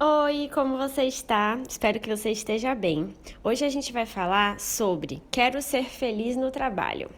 Oi, 0.00 0.48
como 0.54 0.78
você 0.78 1.02
está? 1.02 1.60
Espero 1.68 1.98
que 1.98 2.08
você 2.08 2.30
esteja 2.30 2.72
bem. 2.72 3.16
Hoje 3.42 3.64
a 3.64 3.68
gente 3.68 3.92
vai 3.92 4.06
falar 4.06 4.60
sobre 4.60 5.20
Quero 5.28 5.60
ser 5.60 5.86
feliz 5.86 6.36
no 6.36 6.52
trabalho. 6.52 7.10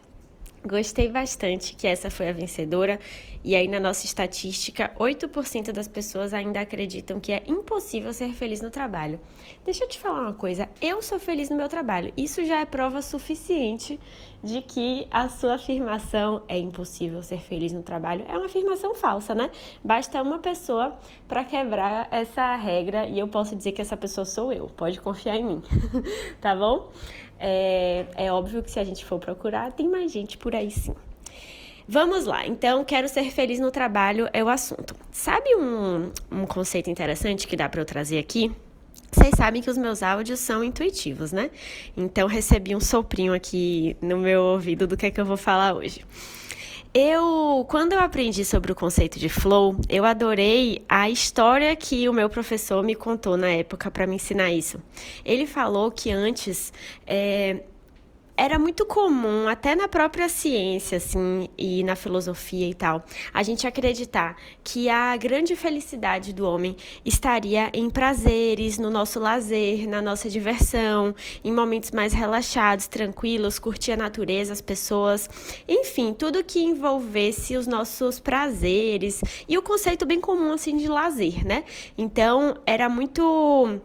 Gostei 0.62 1.09
bastante 1.09 1.75
que 1.75 1.87
essa 1.87 2.11
foi 2.11 2.29
a 2.29 2.33
vencedora, 2.35 3.01
e 3.43 3.57
aí 3.57 3.67
na 3.67 3.81
nossa 3.81 4.04
estatística, 4.04 4.93
8% 4.99 5.72
das 5.72 5.88
pessoas 5.88 6.35
ainda 6.35 6.61
acreditam 6.61 7.19
que 7.19 7.33
é 7.33 7.43
impossível 7.47 8.13
ser 8.13 8.35
feliz 8.35 8.61
no 8.61 8.69
trabalho. 8.69 9.19
Deixa 9.65 9.85
eu 9.85 9.88
te 9.88 9.99
falar 9.99 10.21
uma 10.21 10.35
coisa, 10.35 10.69
eu 10.79 11.01
sou 11.01 11.19
feliz 11.19 11.49
no 11.49 11.57
meu 11.57 11.67
trabalho. 11.67 12.12
Isso 12.15 12.44
já 12.44 12.61
é 12.61 12.67
prova 12.67 13.01
suficiente 13.01 13.99
de 14.44 14.61
que 14.61 15.07
a 15.11 15.31
sua 15.31 15.54
afirmação 15.54 16.43
é 16.47 16.59
impossível 16.59 17.23
ser 17.23 17.41
feliz 17.41 17.73
no 17.73 17.83
trabalho 17.83 18.24
é 18.29 18.37
uma 18.37 18.47
afirmação 18.47 18.95
falsa, 18.95 19.34
né? 19.34 19.51
Basta 19.83 20.23
uma 20.23 20.41
pessoa 20.41 20.95
para 21.27 21.42
quebrar 21.42 22.06
essa 22.11 22.55
regra 22.56 23.06
e 23.06 23.19
eu 23.19 23.29
posso 23.29 23.56
dizer 23.56 23.73
que 23.73 23.81
essa 23.81 23.97
pessoa 23.97 24.27
sou 24.27 24.53
eu. 24.53 24.67
Pode 24.67 25.01
confiar 25.01 25.37
em 25.37 25.45
mim, 25.45 25.62
tá 26.39 26.55
bom? 26.55 26.91
É, 27.41 28.05
é 28.17 28.30
óbvio 28.30 28.62
que 28.62 28.71
se 28.71 28.79
a 28.79 28.85
gente 28.85 29.05
for 29.05 29.19
procurar, 29.19 29.73
tem 29.73 29.89
mais 29.89 30.12
gente 30.12 30.37
por 30.37 30.55
aí 30.55 30.71
sim. 30.71 30.95
Vamos 31.89 32.27
lá, 32.27 32.47
então, 32.47 32.85
quero 32.85 33.09
ser 33.09 33.33
feliz 33.33 33.59
no 33.59 33.71
trabalho 33.71 34.29
é 34.33 34.45
o 34.45 34.48
assunto. 34.48 34.95
Sabe 35.11 35.57
um, 35.57 36.12
um 36.31 36.47
conceito 36.47 36.89
interessante 36.89 37.48
que 37.48 37.57
dá 37.57 37.69
para 37.69 37.81
eu 37.81 37.84
trazer 37.84 38.19
aqui? 38.19 38.53
Vocês 39.11 39.33
sabem 39.37 39.61
que 39.61 39.69
os 39.69 39.77
meus 39.77 40.03
áudios 40.03 40.39
são 40.39 40.62
intuitivos, 40.62 41.33
né? 41.33 41.51
Então, 41.97 42.29
recebi 42.29 42.77
um 42.77 42.81
soprinho 42.81 43.33
aqui 43.33 43.97
no 44.01 44.19
meu 44.19 44.41
ouvido 44.41 44.87
do 44.87 44.97
que 44.97 45.07
é 45.07 45.11
que 45.11 45.20
eu 45.20 45.25
vou 45.25 45.37
falar 45.37 45.75
hoje. 45.75 46.05
Eu, 46.93 47.65
quando 47.69 47.93
eu 47.93 48.01
aprendi 48.01 48.45
sobre 48.45 48.73
o 48.73 48.75
conceito 48.75 49.17
de 49.17 49.29
flow, 49.29 49.77
eu 49.89 50.05
adorei 50.05 50.85
a 50.89 51.09
história 51.09 51.75
que 51.77 52.09
o 52.09 52.12
meu 52.12 52.29
professor 52.29 52.83
me 52.83 52.97
contou 52.97 53.37
na 53.37 53.48
época 53.48 53.89
para 53.93 54.09
me 54.09 54.17
ensinar 54.17 54.51
isso. 54.51 54.83
Ele 55.25 55.47
falou 55.47 55.92
que 55.92 56.11
antes 56.11 56.73
é, 57.06 57.62
era 58.41 58.58
muito 58.58 58.86
comum, 58.86 59.46
até 59.46 59.77
na 59.77 59.86
própria 59.86 60.27
ciência, 60.27 60.96
assim, 60.96 61.46
e 61.58 61.84
na 61.84 61.94
filosofia 61.94 62.66
e 62.66 62.72
tal, 62.72 63.05
a 63.34 63.42
gente 63.42 63.66
acreditar 63.66 64.34
que 64.64 64.88
a 64.88 65.14
grande 65.19 65.55
felicidade 65.55 66.33
do 66.33 66.48
homem 66.48 66.74
estaria 67.05 67.70
em 67.74 67.91
prazeres, 67.91 68.78
no 68.78 68.88
nosso 68.88 69.20
lazer, 69.20 69.86
na 69.86 70.00
nossa 70.00 70.30
diversão, 70.30 71.14
em 71.44 71.52
momentos 71.52 71.91
mais 71.91 72.14
relaxados, 72.14 72.86
tranquilos, 72.86 73.58
curtir 73.58 73.92
a 73.92 73.96
natureza, 73.98 74.55
as 74.55 74.62
pessoas, 74.62 75.28
enfim, 75.68 76.14
tudo 76.14 76.42
que 76.42 76.61
envolvesse 76.61 77.58
os 77.58 77.66
nossos 77.66 78.18
prazeres 78.18 79.20
e 79.46 79.58
o 79.58 79.62
conceito 79.62 80.06
bem 80.06 80.18
comum, 80.18 80.55
assim, 80.55 80.78
de 80.78 80.88
lazer, 80.88 81.46
né? 81.46 81.62
Então, 81.98 82.56
era 82.64 82.88
muito 82.88 83.83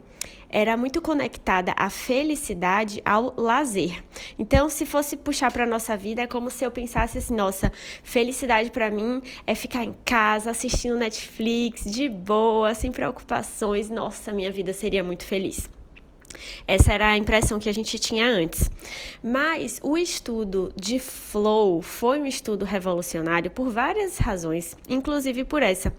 era 0.50 0.76
muito 0.78 1.02
conectada 1.02 1.74
à 1.78 1.90
felicidade, 1.90 3.02
ao 3.06 3.34
lazer. 3.38 4.04
Então, 4.38 4.70
se 4.70 4.86
fosse 4.86 5.18
puxar 5.18 5.52
para 5.52 5.66
nossa 5.66 5.96
vida, 5.98 6.22
é 6.22 6.28
como 6.28 6.50
se 6.50 6.64
eu 6.64 6.72
pensasse 6.72 7.18
assim: 7.18 7.36
nossa, 7.36 7.72
felicidade 8.04 8.72
para 8.72 8.90
mim 8.90 9.22
é 9.46 9.56
ficar 9.56 9.84
em 9.84 9.96
casa 10.06 10.52
assistindo 10.52 10.98
Netflix 10.98 11.84
de 11.84 12.10
boa, 12.10 12.74
sem 12.74 12.92
preocupações. 12.92 13.90
Nossa, 13.90 14.32
minha 14.32 14.52
vida 14.52 14.74
seria 14.74 15.04
muito 15.04 15.24
feliz. 15.24 15.70
Essa 16.68 16.94
era 16.94 17.10
a 17.10 17.18
impressão 17.18 17.60
que 17.60 17.70
a 17.70 17.74
gente 17.74 17.98
tinha 18.00 18.26
antes. 18.28 18.70
Mas 19.24 19.80
o 19.84 19.98
estudo 19.98 20.72
de 20.76 21.00
flow 21.00 21.82
foi 21.82 22.20
um 22.20 22.26
estudo 22.26 22.66
revolucionário 22.66 23.52
por 23.52 23.70
várias 23.70 24.18
razões, 24.18 24.76
inclusive 24.90 25.44
por 25.44 25.62
essa. 25.64 25.94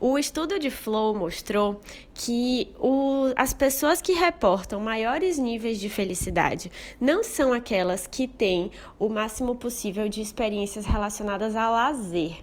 O 0.00 0.18
estudo 0.18 0.58
de 0.58 0.70
flow 0.70 1.14
mostrou 1.14 1.80
que 2.18 2.72
o, 2.78 3.32
as 3.36 3.52
pessoas 3.52 4.00
que 4.00 4.12
reportam 4.12 4.80
maiores 4.80 5.38
níveis 5.38 5.78
de 5.78 5.90
felicidade 5.90 6.70
não 7.00 7.22
são 7.22 7.52
aquelas 7.52 8.06
que 8.06 8.26
têm 8.26 8.70
o 8.98 9.08
máximo 9.08 9.54
possível 9.54 10.08
de 10.08 10.22
experiências 10.22 10.86
relacionadas 10.86 11.54
ao 11.54 11.72
lazer 11.72 12.36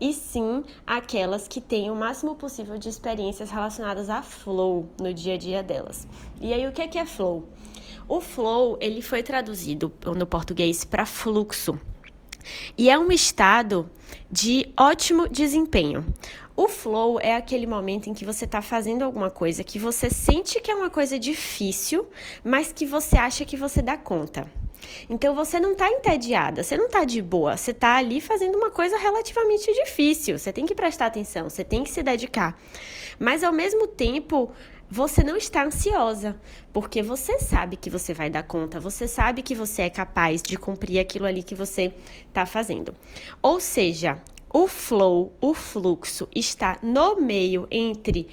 e 0.00 0.12
sim 0.12 0.62
aquelas 0.86 1.48
que 1.48 1.60
têm 1.60 1.90
o 1.90 1.96
máximo 1.96 2.36
possível 2.36 2.78
de 2.78 2.88
experiências 2.88 3.50
relacionadas 3.50 4.08
a 4.08 4.22
flow 4.22 4.88
no 5.00 5.12
dia 5.12 5.34
a 5.34 5.38
dia 5.38 5.62
delas. 5.62 6.06
E 6.40 6.52
aí 6.52 6.66
o 6.66 6.72
que 6.72 6.82
é, 6.82 6.88
que 6.88 6.98
é 6.98 7.04
flow? 7.04 7.48
O 8.08 8.20
flow 8.20 8.78
ele 8.80 9.02
foi 9.02 9.22
traduzido 9.22 9.92
no 10.16 10.26
português 10.26 10.84
para 10.84 11.04
fluxo 11.04 11.78
e 12.78 12.88
é 12.88 12.96
um 12.96 13.10
estado 13.10 13.90
de 14.30 14.72
ótimo 14.78 15.28
desempenho. 15.28 16.06
O 16.56 16.68
flow 16.68 17.20
é 17.20 17.36
aquele 17.36 17.66
momento 17.66 18.08
em 18.08 18.14
que 18.14 18.24
você 18.24 18.46
está 18.46 18.62
fazendo 18.62 19.02
alguma 19.02 19.30
coisa 19.30 19.62
que 19.62 19.78
você 19.78 20.08
sente 20.08 20.58
que 20.58 20.70
é 20.70 20.74
uma 20.74 20.88
coisa 20.88 21.18
difícil, 21.18 22.08
mas 22.42 22.72
que 22.72 22.86
você 22.86 23.18
acha 23.18 23.44
que 23.44 23.58
você 23.58 23.82
dá 23.82 23.94
conta. 23.94 24.50
Então 25.10 25.34
você 25.34 25.60
não 25.60 25.72
está 25.72 25.90
entediada, 25.90 26.62
você 26.62 26.76
não 26.76 26.86
está 26.86 27.04
de 27.04 27.20
boa, 27.20 27.58
você 27.58 27.72
está 27.72 27.96
ali 27.96 28.22
fazendo 28.22 28.56
uma 28.56 28.70
coisa 28.70 28.96
relativamente 28.96 29.70
difícil. 29.72 30.38
Você 30.38 30.50
tem 30.50 30.64
que 30.64 30.74
prestar 30.74 31.06
atenção, 31.06 31.50
você 31.50 31.62
tem 31.62 31.84
que 31.84 31.90
se 31.90 32.02
dedicar. 32.02 32.58
Mas 33.18 33.44
ao 33.44 33.52
mesmo 33.52 33.86
tempo, 33.86 34.50
você 34.88 35.22
não 35.22 35.36
está 35.36 35.62
ansiosa, 35.62 36.40
porque 36.72 37.02
você 37.02 37.38
sabe 37.38 37.76
que 37.76 37.90
você 37.90 38.14
vai 38.14 38.30
dar 38.30 38.44
conta, 38.44 38.80
você 38.80 39.06
sabe 39.06 39.42
que 39.42 39.54
você 39.54 39.82
é 39.82 39.90
capaz 39.90 40.42
de 40.42 40.56
cumprir 40.56 41.00
aquilo 41.00 41.26
ali 41.26 41.42
que 41.42 41.54
você 41.54 41.92
está 42.28 42.46
fazendo. 42.46 42.94
Ou 43.42 43.60
seja, 43.60 44.22
o 44.56 44.66
flow, 44.66 45.34
o 45.38 45.52
fluxo, 45.52 46.26
está 46.34 46.78
no 46.82 47.20
meio 47.20 47.68
entre 47.70 48.26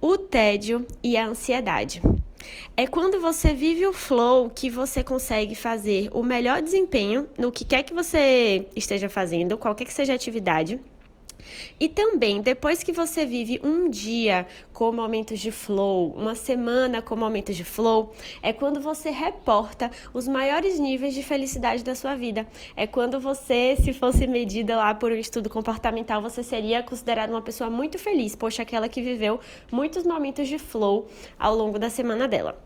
o 0.00 0.18
tédio 0.18 0.84
e 1.04 1.16
a 1.16 1.24
ansiedade. 1.24 2.02
É 2.76 2.84
quando 2.84 3.20
você 3.20 3.54
vive 3.54 3.86
o 3.86 3.92
flow 3.92 4.50
que 4.50 4.68
você 4.68 5.04
consegue 5.04 5.54
fazer 5.54 6.10
o 6.12 6.20
melhor 6.20 6.60
desempenho 6.60 7.28
no 7.38 7.52
que 7.52 7.64
quer 7.64 7.84
que 7.84 7.94
você 7.94 8.66
esteja 8.74 9.08
fazendo, 9.08 9.56
qualquer 9.56 9.84
que 9.84 9.92
seja 9.92 10.14
a 10.14 10.16
atividade 10.16 10.80
e 11.78 11.88
também, 11.88 12.40
depois 12.40 12.82
que 12.82 12.92
você 12.92 13.24
vive 13.24 13.60
um 13.62 13.88
dia 13.88 14.46
com 14.72 14.92
momentos 14.92 15.38
de 15.40 15.50
flow, 15.50 16.12
uma 16.16 16.34
semana 16.34 17.00
com 17.02 17.16
momentos 17.16 17.56
de 17.56 17.64
flow, 17.64 18.12
é 18.42 18.52
quando 18.52 18.80
você 18.80 19.10
reporta 19.10 19.90
os 20.12 20.26
maiores 20.26 20.78
níveis 20.78 21.14
de 21.14 21.22
felicidade 21.22 21.84
da 21.84 21.94
sua 21.94 22.14
vida. 22.14 22.46
É 22.76 22.86
quando 22.86 23.20
você, 23.20 23.76
se 23.82 23.92
fosse 23.92 24.26
medida 24.26 24.76
lá 24.76 24.94
por 24.94 25.12
um 25.12 25.16
estudo 25.16 25.48
comportamental, 25.48 26.20
você 26.22 26.42
seria 26.42 26.82
considerada 26.82 27.32
uma 27.32 27.42
pessoa 27.42 27.70
muito 27.70 27.98
feliz, 27.98 28.34
poxa, 28.34 28.62
aquela 28.62 28.88
que 28.88 29.02
viveu 29.02 29.40
muitos 29.70 30.04
momentos 30.04 30.48
de 30.48 30.58
flow 30.58 31.08
ao 31.38 31.54
longo 31.54 31.78
da 31.78 31.90
semana 31.90 32.26
dela. 32.26 32.58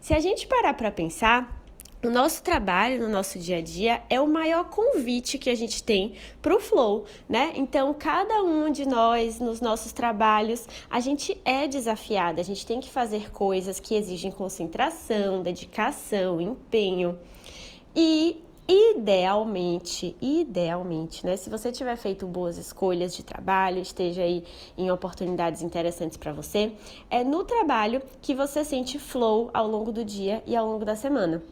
Se 0.00 0.12
a 0.12 0.20
gente 0.20 0.46
parar 0.46 0.74
para 0.74 0.90
pensar, 0.90 1.63
o 2.04 2.10
nosso 2.10 2.42
trabalho 2.42 3.00
no 3.00 3.08
nosso 3.08 3.38
dia 3.38 3.58
a 3.58 3.60
dia 3.62 4.02
é 4.10 4.20
o 4.20 4.28
maior 4.28 4.64
convite 4.64 5.38
que 5.38 5.48
a 5.48 5.54
gente 5.54 5.82
tem 5.82 6.14
para 6.42 6.54
o 6.54 6.60
flow, 6.60 7.06
né? 7.26 7.52
Então, 7.56 7.94
cada 7.94 8.42
um 8.42 8.70
de 8.70 8.86
nós, 8.86 9.40
nos 9.40 9.60
nossos 9.60 9.90
trabalhos, 9.90 10.68
a 10.90 11.00
gente 11.00 11.40
é 11.44 11.66
desafiada, 11.66 12.42
a 12.42 12.44
gente 12.44 12.66
tem 12.66 12.78
que 12.78 12.90
fazer 12.90 13.30
coisas 13.30 13.80
que 13.80 13.94
exigem 13.94 14.30
concentração, 14.30 15.42
dedicação, 15.42 16.40
empenho. 16.40 17.18
E 17.96 18.42
idealmente, 18.68 20.14
idealmente, 20.20 21.24
né? 21.24 21.36
Se 21.36 21.48
você 21.48 21.72
tiver 21.72 21.96
feito 21.96 22.26
boas 22.26 22.58
escolhas 22.58 23.14
de 23.14 23.22
trabalho, 23.22 23.80
esteja 23.80 24.22
aí 24.22 24.44
em 24.76 24.90
oportunidades 24.90 25.62
interessantes 25.62 26.18
para 26.18 26.32
você, 26.32 26.72
é 27.10 27.24
no 27.24 27.44
trabalho 27.44 28.02
que 28.20 28.34
você 28.34 28.62
sente 28.62 28.98
flow 28.98 29.48
ao 29.54 29.66
longo 29.66 29.90
do 29.90 30.04
dia 30.04 30.42
e 30.46 30.54
ao 30.54 30.66
longo 30.66 30.84
da 30.84 30.96
semana. 30.96 31.42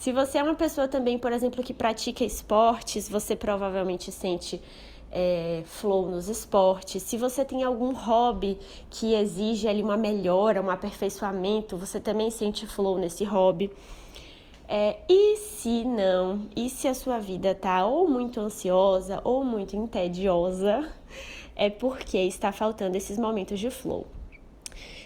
Se 0.00 0.12
você 0.12 0.38
é 0.38 0.42
uma 0.42 0.54
pessoa 0.54 0.88
também, 0.88 1.18
por 1.18 1.30
exemplo, 1.30 1.62
que 1.62 1.74
pratica 1.74 2.24
esportes, 2.24 3.06
você 3.06 3.36
provavelmente 3.36 4.10
sente 4.10 4.58
é, 5.12 5.62
flow 5.66 6.10
nos 6.10 6.26
esportes. 6.26 7.02
Se 7.02 7.18
você 7.18 7.44
tem 7.44 7.64
algum 7.64 7.92
hobby 7.92 8.58
que 8.88 9.12
exige 9.12 9.68
ali 9.68 9.82
uma 9.82 9.98
melhora, 9.98 10.62
um 10.62 10.70
aperfeiçoamento, 10.70 11.76
você 11.76 12.00
também 12.00 12.30
sente 12.30 12.66
flow 12.66 12.96
nesse 12.96 13.24
hobby. 13.24 13.70
É, 14.66 14.96
e 15.06 15.36
se 15.36 15.84
não, 15.84 16.48
e 16.56 16.70
se 16.70 16.88
a 16.88 16.94
sua 16.94 17.18
vida 17.18 17.54
tá 17.54 17.84
ou 17.84 18.08
muito 18.08 18.40
ansiosa 18.40 19.20
ou 19.22 19.44
muito 19.44 19.76
entediosa, 19.76 20.90
é 21.54 21.68
porque 21.68 22.16
está 22.16 22.50
faltando 22.50 22.96
esses 22.96 23.18
momentos 23.18 23.60
de 23.60 23.68
flow. 23.68 24.06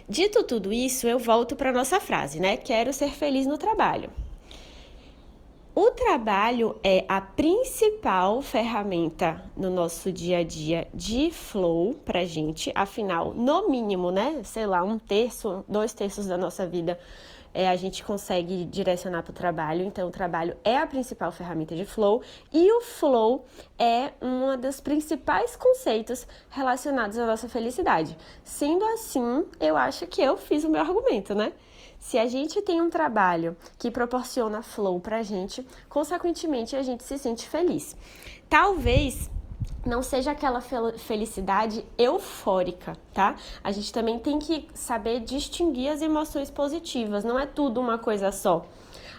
Dito 0.08 0.44
tudo 0.44 0.72
isso, 0.72 1.08
eu 1.08 1.18
volto 1.18 1.56
para 1.56 1.72
nossa 1.72 1.98
frase, 1.98 2.38
né? 2.38 2.56
Quero 2.56 2.92
ser 2.92 3.10
feliz 3.10 3.44
no 3.44 3.58
trabalho. 3.58 4.08
Trabalho 6.06 6.78
é 6.84 7.06
a 7.08 7.18
principal 7.18 8.42
ferramenta 8.42 9.42
no 9.56 9.70
nosso 9.70 10.12
dia 10.12 10.40
a 10.40 10.44
dia 10.44 10.86
de 10.92 11.30
flow 11.30 11.94
pra 11.94 12.26
gente, 12.26 12.70
afinal, 12.74 13.32
no 13.32 13.70
mínimo, 13.70 14.10
né? 14.10 14.42
Sei 14.44 14.66
lá, 14.66 14.84
um 14.84 14.98
terço, 14.98 15.64
dois 15.66 15.94
terços 15.94 16.26
da 16.26 16.36
nossa 16.36 16.66
vida 16.66 16.98
é, 17.54 17.68
a 17.68 17.74
gente 17.74 18.04
consegue 18.04 18.66
direcionar 18.66 19.22
para 19.22 19.30
o 19.30 19.34
trabalho. 19.34 19.82
Então, 19.82 20.08
o 20.08 20.10
trabalho 20.10 20.54
é 20.62 20.76
a 20.76 20.86
principal 20.86 21.32
ferramenta 21.32 21.74
de 21.74 21.86
flow 21.86 22.20
e 22.52 22.70
o 22.70 22.82
flow 22.82 23.46
é 23.78 24.12
um 24.20 24.60
dos 24.60 24.80
principais 24.80 25.56
conceitos 25.56 26.26
relacionados 26.50 27.16
à 27.16 27.24
nossa 27.24 27.48
felicidade. 27.48 28.14
Sendo 28.44 28.84
assim, 28.84 29.46
eu 29.58 29.74
acho 29.74 30.06
que 30.06 30.20
eu 30.20 30.36
fiz 30.36 30.64
o 30.64 30.68
meu 30.68 30.82
argumento, 30.82 31.34
né? 31.34 31.54
Se 32.04 32.18
a 32.18 32.26
gente 32.26 32.60
tem 32.60 32.82
um 32.82 32.90
trabalho 32.90 33.56
que 33.78 33.90
proporciona 33.90 34.60
flow 34.62 35.00
pra 35.00 35.22
gente, 35.22 35.66
consequentemente 35.88 36.76
a 36.76 36.82
gente 36.82 37.02
se 37.02 37.16
sente 37.16 37.48
feliz. 37.48 37.96
Talvez 38.46 39.30
não 39.86 40.02
seja 40.02 40.32
aquela 40.32 40.60
felicidade 40.60 41.82
eufórica, 41.96 42.94
tá? 43.14 43.36
A 43.64 43.72
gente 43.72 43.90
também 43.90 44.18
tem 44.18 44.38
que 44.38 44.68
saber 44.74 45.20
distinguir 45.20 45.88
as 45.88 46.02
emoções 46.02 46.50
positivas, 46.50 47.24
não 47.24 47.38
é 47.38 47.46
tudo 47.46 47.80
uma 47.80 47.96
coisa 47.96 48.30
só. 48.30 48.66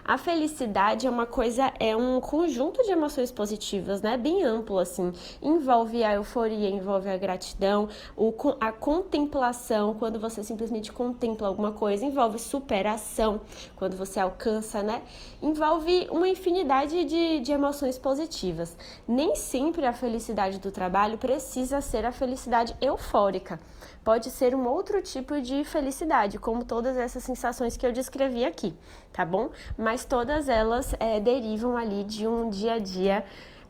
A 0.08 0.20
felicidade 0.20 1.08
é 1.08 1.10
uma 1.10 1.26
coisa, 1.26 1.74
é 1.80 1.96
um 1.96 2.22
conjunto 2.22 2.84
de 2.84 2.92
emoções 2.92 3.32
positivas, 3.32 4.04
né? 4.04 4.16
Bem 4.16 4.44
amplo, 4.44 4.78
assim. 4.78 5.12
Envolve 5.42 6.04
a 6.04 6.14
euforia, 6.14 6.70
envolve 6.70 7.10
a 7.10 7.18
gratidão, 7.18 7.90
o, 8.16 8.32
a 8.60 8.72
contemplação, 8.72 9.96
quando 9.96 10.20
você 10.20 10.44
simplesmente 10.44 10.92
contempla 10.92 11.48
alguma 11.48 11.72
coisa, 11.72 12.06
envolve 12.06 12.38
superação, 12.38 13.42
quando 13.76 13.98
você 13.98 14.20
alcança, 14.20 14.84
né? 14.84 15.02
Envolve 15.42 16.08
uma 16.12 16.30
infinidade 16.30 17.04
de, 17.04 17.40
de 17.40 17.52
emoções 17.52 17.98
positivas. 17.98 18.78
Nem 19.08 19.36
sempre 19.36 19.88
a 19.88 19.94
felicidade 19.94 20.60
do 20.60 20.70
trabalho 20.70 21.18
precisa 21.18 21.82
ser 21.82 22.06
a 22.06 22.12
felicidade 22.12 22.76
eufórica. 22.80 23.60
Pode 24.04 24.30
ser 24.30 24.54
um 24.54 24.68
outro 24.68 25.02
tipo 25.02 25.42
de 25.42 25.64
felicidade, 25.64 26.38
como 26.38 26.64
todas 26.64 26.96
essas 26.96 27.24
sensações 27.24 27.76
que 27.76 27.88
eu 27.88 27.92
descrevi 27.92 28.46
aqui, 28.46 28.72
tá 29.12 29.26
bom? 29.26 29.50
Mas 29.96 30.04
todas 30.04 30.50
elas 30.50 30.94
é, 31.00 31.22
derivam 31.22 31.78
ali 31.78 32.04
de 32.04 32.28
um 32.28 32.50
dia 32.50 32.74
a 32.74 32.80
dia 32.80 33.24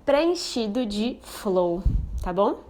preenchido 0.03 0.83
de 0.83 1.19
flow, 1.21 1.83
tá 2.23 2.33
bom? 2.33 2.63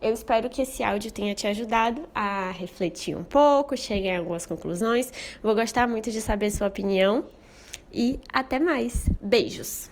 Eu 0.00 0.10
espero 0.10 0.48
que 0.48 0.62
esse 0.62 0.82
áudio 0.82 1.12
tenha 1.12 1.34
te 1.34 1.46
ajudado 1.46 2.08
a 2.14 2.50
refletir 2.50 3.14
um 3.14 3.24
pouco, 3.24 3.76
chegar 3.76 4.12
em 4.12 4.16
algumas 4.16 4.46
conclusões. 4.46 5.12
Vou 5.42 5.54
gostar 5.54 5.86
muito 5.86 6.10
de 6.10 6.22
saber 6.22 6.50
sua 6.50 6.66
opinião 6.66 7.26
e 7.92 8.18
até 8.32 8.58
mais. 8.58 9.06
Beijos! 9.20 9.91